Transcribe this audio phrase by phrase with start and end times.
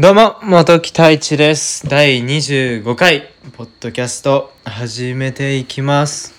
[0.00, 1.88] どうも、元木太一です。
[1.88, 6.34] 第25回、ポッドキャスト、始めていきます。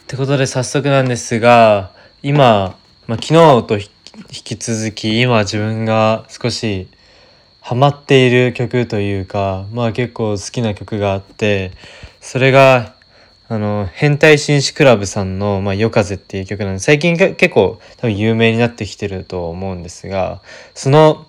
[0.00, 1.92] ってことで、早速なんですが、
[2.22, 3.88] 今、まあ、昨日と引
[4.30, 6.88] き続き、今自分が少し
[7.60, 11.72] ハマっている曲というか、まあ結構好きな曲があって、
[12.22, 12.94] それが、
[13.50, 20.40] あの、変態紳士クラブさんの、まあ、夜風っていう曲なんで、最近結構多分有名になってきてると思うんですが、
[20.72, 21.26] その、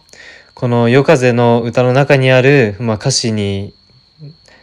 [0.59, 3.75] この夜風の歌の中にある、まあ、歌詞に、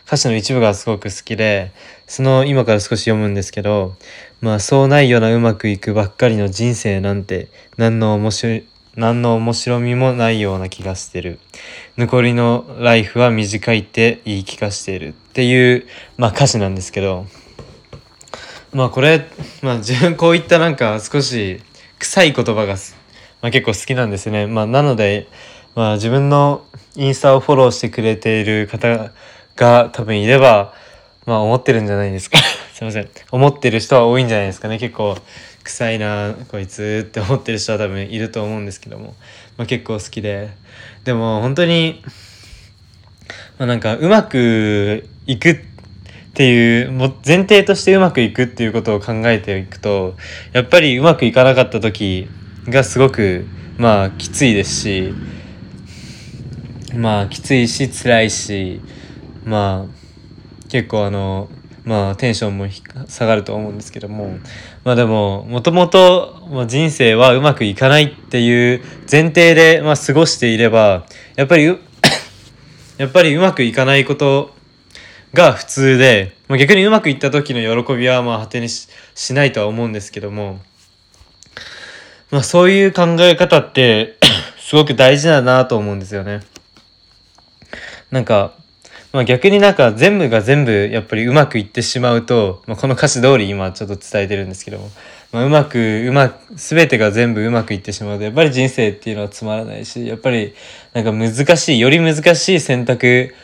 [0.04, 1.70] 歌詞の一部がすごく好きで、
[2.08, 3.94] その今から少し読むんですけど、
[4.40, 7.46] まあそうないようなうまくいくばっかりの人生なんて、
[7.76, 11.38] 何の面白い、何の面白みもないような気がしてる。
[11.96, 17.26] 残りのライフは短いって言い聞かしているっていう、まあ歌詞なんですけど、
[18.72, 19.28] まあこれ、
[19.62, 21.62] まあ自分こういったなんか少し
[22.00, 22.74] 臭い言葉が、
[23.42, 24.48] まあ、結構好きなんですね。
[24.48, 25.28] まあなので、
[25.74, 26.64] まあ自分の
[26.96, 29.10] インスタをフォローしてくれている方
[29.56, 30.72] が多分いれば、
[31.26, 32.38] まあ思ってるんじゃないですか。
[32.72, 33.08] すいません。
[33.32, 34.78] 思ってる人は多いんじゃないですかね。
[34.78, 35.16] 結構
[35.64, 39.14] 臭いな、こいつって思ってる人は多分いると思うんですけども。
[39.56, 40.50] まあ結構好きで。
[41.02, 42.02] でも本当に、
[43.58, 45.56] まあなんかうまくいくっ
[46.34, 50.16] ていう、もう前提としてうまくいくっていうことを考えていくと、
[50.52, 52.28] やっぱりうまくいかなかった時
[52.68, 55.14] がすごく、まあきついですし、
[56.96, 58.80] まあきついし辛いし
[59.44, 61.48] まあ結構あの
[61.84, 62.66] まあテンションも
[63.08, 64.38] 下がると思うんですけども
[64.84, 71.06] まあでももともと人生はうまくいかないっていう前提で、まあ、過ごしていれば
[71.36, 71.78] やっぱりう
[72.96, 74.54] やっぱりうまくいかないこと
[75.34, 80.60] が普通で、まあ、逆にうまくいった時の喜びはまあ果てにししないとは思うんですけども、
[82.30, 84.16] まあ、そういう考え方って
[84.58, 86.40] すごく大事だなと思うんですよね。
[88.14, 88.52] なんか、
[89.12, 94.88] まあ、逆になんか全部が全部やっぱりうまくいってしまうと、まあ、この歌詞通り今ちょっと伝えてるんですけども、
[95.32, 100.54] まあ、うまくうまく全てが全部うまくいってしまうとやっぱり人生っていうのはつまらないしやっぱり
[100.92, 103.34] なんか難しいより難しい選択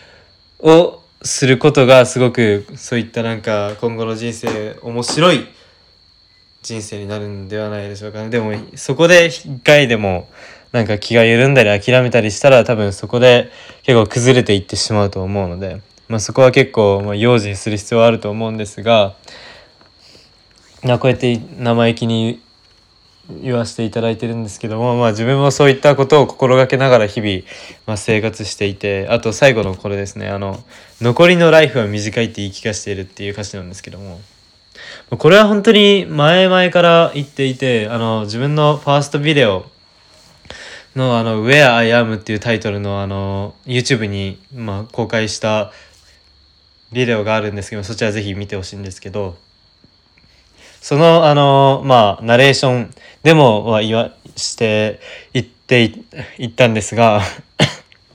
[0.61, 5.49] をすることがすごくそういったなんか今後の人生面白い
[6.63, 8.29] 人生になるんではないでしょうかね。
[8.29, 10.29] でもそこで一回でも
[10.73, 13.51] なんか気が緩んだり諦めたりしたら多分そこで
[13.83, 19.17] 結構崩れていってしまうと思うので、まあ、そこは結構ま用心する必要はあると思うんですが、
[20.85, 22.41] ま、こうやって生意気に
[23.43, 27.43] 言わせていただいてるんですけども、まあ、自分もそういったことを心がけながら日々、
[27.87, 30.63] まあ、生活していてあと最後のこれですねあの
[31.01, 34.21] 「残りのライフは短い」って言い聞かせているっていう歌詞なんですけども。
[35.11, 39.67] これは本当に前々から言っていてあの自分のファーストビデオ
[40.97, 45.73] のあの「Where I Am」っていうタイトルのあの YouTube に、まあ、公開した
[46.93, 49.37] ビデオがあるんですけどそちらぜひ見てほしいんですけど
[50.81, 55.01] そのあのまあナレーションでも、まあ、言わして
[55.33, 55.85] 言って
[56.39, 57.23] いったんですが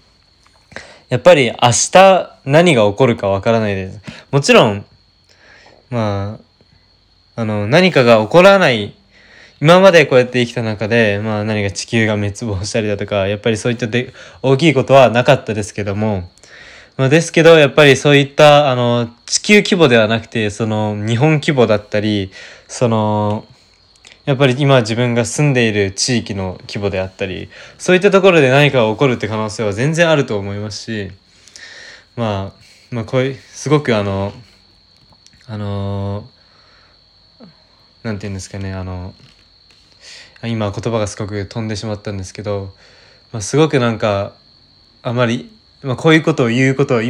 [1.09, 4.01] やっぱり明日何が起こるかわからないです。
[4.31, 4.85] もちろん
[5.89, 6.39] ま
[7.35, 8.95] ああの何かが起こらない
[9.61, 16.29] 今までこうやって生きた中で、まあ何か地球が滅亡したりだとか、やっぱりそういったで大きいことはなかったですけども、
[16.97, 22.31] まあ、ですけど、やっぱりそういった、あの、地球規模ではなくて、その、日本規模だったり、
[22.69, 23.45] その、
[24.23, 31.11] やっぱり今自分が住んでいる地域の規模であったり、そういったところで何かが起こるって可能性は全然あると思いますし、
[32.15, 32.61] まあ、
[32.91, 34.31] まあこういう、すごくあの、
[35.47, 36.29] あの、
[38.03, 39.13] なんて言うんですかね、あの、
[40.47, 42.73] 今言葉がすごく飛んでしまったんですけど、
[43.31, 44.33] まあ、すごくなんか
[45.03, 45.51] あまり、
[45.83, 47.01] まあ、こういうことを言うことを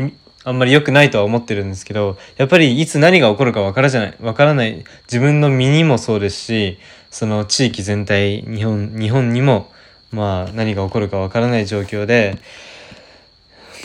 [0.44, 6.78] あんまり良くないとは思ってるんですけどやっぱりいつ何が起こるかわからじゃないわからない自分の身にもそうですし
[7.09, 9.72] その地域全体日本日本にも
[10.12, 12.38] まあ何が起こるかわからない状況で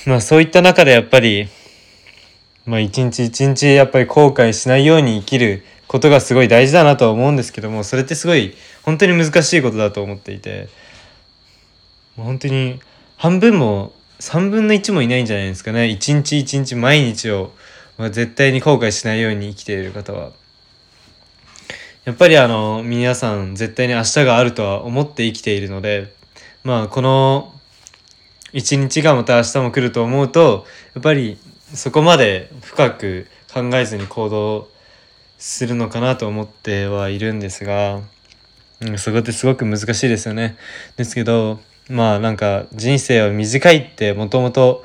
[0.07, 1.49] まあそういった中でやっぱり
[2.67, 8.55] まあ一日一日やっぱり後悔しないように生きることがすごい大事だなとは思うんですけどもそれってすごい
[8.85, 10.69] 本当に難しいことだと思っていて。
[12.17, 12.79] もう本当に
[13.17, 15.89] 半分も3分の1もいないんじゃないですかね。
[15.89, 17.53] 一日一日毎日を、
[17.97, 20.33] まあ、絶対に後悔しないように生きている方は。
[22.05, 26.13] やっぱりあの皆さん絶対に明日があるとは思って生きているので
[26.65, 27.53] まあこの
[28.55, 31.37] 一日がまた明日も来ると思うとやっぱり
[31.75, 34.70] そこまで深く考えずに行動
[35.41, 38.03] するのかなと思ってはいるんですが、
[38.83, 40.57] うん、そこってすごく難しいですよね。
[40.97, 44.85] ですけどまあなんか人生は短いってもともと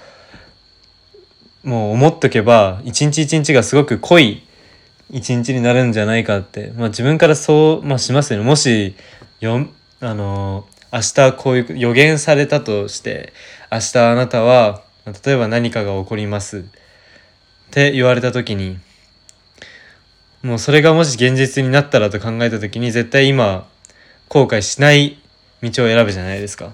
[1.64, 4.44] もう思っとけば一日一日がすごく濃い
[5.12, 8.96] 一日になるんじゃないかって、まあ、自分からそう、まあ、しますよねもし
[9.42, 9.68] よ
[10.00, 13.34] あの明日こういう予言されたとして
[13.72, 14.84] 明日あなたは
[15.26, 16.62] 例えば何かが起こりますっ
[17.72, 18.80] て言われた時に
[20.46, 23.66] もうそれがもし現実になったらと考えた時に絶対今
[24.30, 25.18] 後悔しない
[25.64, 26.72] 道を選ぶじゃないですか。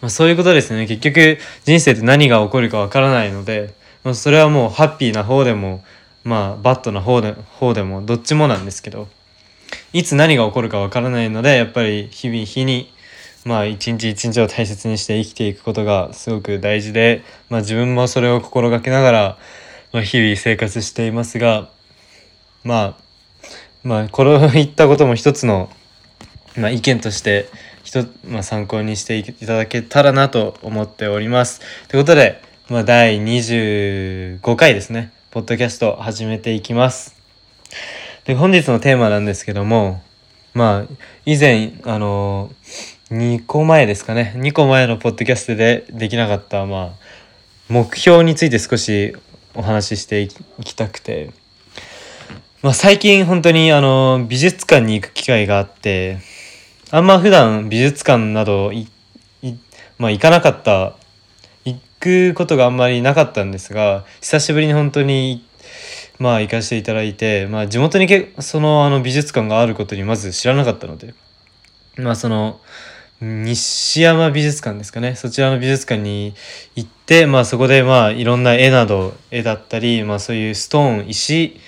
[0.00, 5.84] まあ、そういうことですね結局人生って何が起こるかわからないので、まあ、それはもうハッピーな方でも
[6.24, 9.06] まあバッドな方で方でもどっちもなんですけど
[9.92, 12.92] いつ何が起こるかわからないのでやっぱり日々日に
[13.44, 19.38] まあ一日一日を大切にして生きていくことがすごく大事で、まあ、自分もそれを心がけながら、
[19.92, 21.68] ま、日々生活していますが
[22.64, 23.04] まあ
[23.84, 24.26] まあこう
[24.58, 25.68] いったことも一つの、
[26.56, 27.48] まあ、意見として
[27.84, 31.60] 一、まあ、参考にしていただけたらなと思っております。
[31.88, 32.40] ということで、
[32.70, 37.14] まあ、第25回ですねポッドキャスト始めていきます。
[38.24, 40.02] で本日のテーマなんですけども
[40.54, 40.94] まあ
[41.26, 42.50] 以前あの
[43.10, 46.90] 2個前ですかね2個前のポッドキャストでできなかったまあ
[47.68, 49.14] 目標について少し
[49.54, 51.30] お話ししていきたくて、
[52.64, 56.16] まあ、最近本当にあの美術館に行く機会があって
[56.90, 58.88] あんま普段美術館などい
[59.98, 60.96] まあ、行かなかった
[61.66, 65.46] 行くことがあんまりなかったんですが久しぶりに本当に
[66.18, 71.12] まあ行かせていただいて、まあ、地元にけそのあの美術館があることにまず知らなかったので
[71.98, 72.62] まあその
[73.20, 75.16] 西山美術館ですかね。
[75.16, 76.34] そちらの美術館に
[76.76, 81.60] 行って、まあ、そこでまあいろんな絵など絵だったり、まあ、そういうストーン石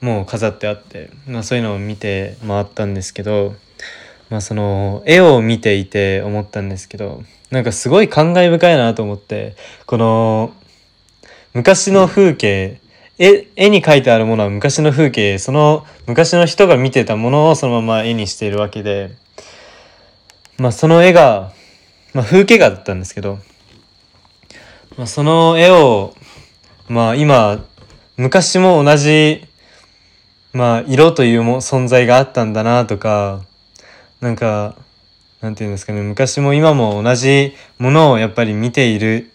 [0.00, 3.54] もう飾ってあって、まあ、そういうのを見て回ったんですけど、
[4.30, 9.56] まあ、その絵を見ていて思ったんですけどなんかすごい感慨深いなと思って
[9.86, 10.54] この
[11.52, 12.80] 昔の風景
[13.18, 19.18] 絵絵に描いてあるものは昔の風景その昔の人が見てたものをそのまま絵にしているわけで。
[20.60, 21.52] まあその絵が、
[22.12, 23.38] まあ、風景画だったんですけど、
[24.98, 26.14] まあ、その絵を
[26.86, 27.64] まあ今
[28.18, 29.48] 昔も同じ
[30.52, 33.42] まあ色というも存在があったんだなとか
[34.20, 34.74] なんか
[35.40, 39.30] なんていうんですかね昔も今も同じものをやっぱり見ている。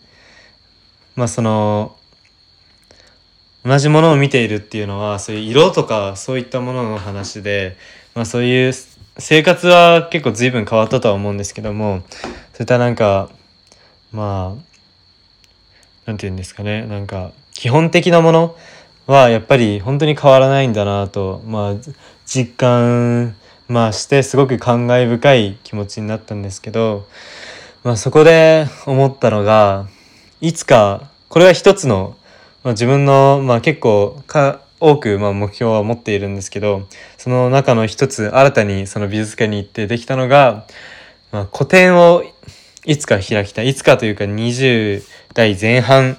[1.15, 1.95] まあその
[3.65, 7.77] 同じものを見ているっていうのはそういう色とかそういったものの話で、
[8.13, 8.73] まあ、そういう
[9.17, 12.03] 生活は結構随分変わったとは思うんですけども
[12.53, 13.29] そういったなんか
[14.11, 14.61] まあ
[16.05, 18.55] なんて言うんですかねなんか基本的なもの
[19.07, 21.73] はやっぱり本当に変わらないんだなとまあ
[22.25, 23.35] 実感
[23.67, 27.05] まあしてすごく感慨深い気持ちになったんですけど、
[27.83, 29.87] まあ、そこで思ったのが
[30.41, 32.15] いつかこれは一つの、
[32.63, 36.87] まあ、自分の、まあ、結構か多くまあ目標は持っているんですけど
[37.17, 40.65] その中の一つ新たにその美術館に行ってできたのが、
[41.31, 42.23] まあ、個展を
[42.85, 43.69] いつか開きたい。
[43.69, 45.03] いつかというか20
[45.33, 46.17] 代前半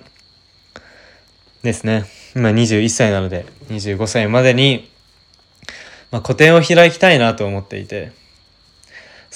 [1.63, 2.16] ですね。
[2.37, 4.89] 今21歳なので25歳までに、
[6.13, 8.13] まあ、個展を開きたいなと思っていて。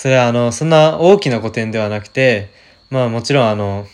[0.01, 2.49] それはあのそんな大きな個展ではなくて
[2.89, 3.87] まあもちろんあの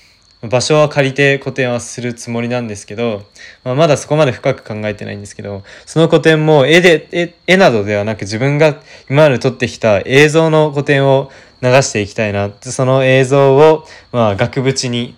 [0.42, 3.24] 場所は借りて個展はするつもりなんですけど、
[3.64, 8.80] まあ、まだそこまで深く考えてないんですけどその個展も絵で絵絵などではなく自分が
[9.10, 12.48] 今まで撮ってきた映像の個展を流していきたいな。
[12.48, 15.16] ってその映像を、まあ、額縁に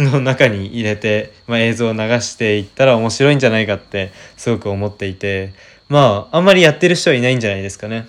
[0.00, 5.52] の中に入れて、まあ、映像を流していったら面白いんじゃないかってすごく思っていて
[5.88, 8.08] まああんまりやってる人はいないんじゃないですかね。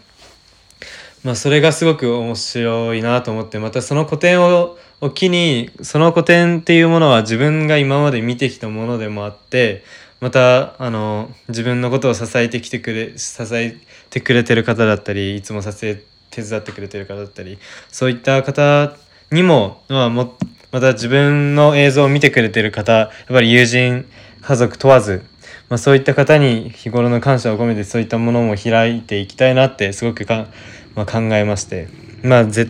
[1.24, 9.84] まあ、それがすごく面白いなと思ってまたその個展をを機にその古典っていうものは自分が今まで見てきたものでもあって
[10.20, 13.78] またあの自分のことを支えてきてくれ支え
[14.10, 18.96] てくれてる方だったりいつも撮影手伝ってくれてる方だったりそういった方
[19.32, 20.36] にも,、まあ、も
[20.72, 24.06] また自分の映像を見てくれてる方やっぱり友人
[24.42, 25.24] 家族問わず、
[25.70, 30.48] まあ、そういった方に日頃の感謝を込めてそういったものも開いていきたいなってすごくか、
[30.96, 31.88] まあ、考えまして
[32.24, 32.70] まあ絶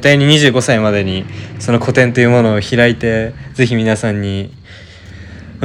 [0.00, 1.24] 対に25歳までに
[1.58, 4.52] その個展というものを開いて是非皆さんに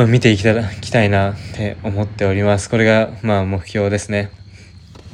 [0.07, 2.69] 見ていきたきたいなって思っております。
[2.69, 4.29] これがまあ目標ですね。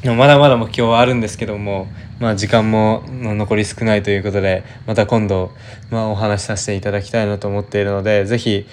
[0.04, 1.88] まだまだ目標はあるんですけども
[2.20, 5.52] まあ時間も残り少ないということでまた今度
[5.92, 8.66] まあお話しさせていただきたいなと思っているので是非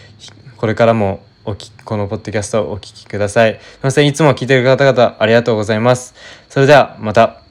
[0.57, 3.55] これからもおきこのポッドキャストをお聴きください。
[3.55, 6.15] すいませんいつも聞いている方々ありがとうございます。
[6.49, 7.48] それではまた。